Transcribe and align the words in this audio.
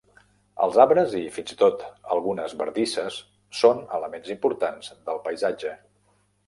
Els 0.67 0.77
arbres 0.85 1.11
i, 1.19 1.21
fins 1.35 1.53
i 1.55 1.57
tot, 1.59 1.83
algunes 2.15 2.57
bardisses 2.63 3.21
són 3.61 3.87
elements 4.01 4.35
importants 4.39 4.93
del 5.11 5.25
paisatge. 5.29 5.81